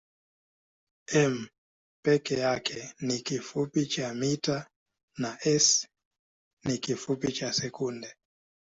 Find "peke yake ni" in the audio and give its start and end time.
2.03-3.19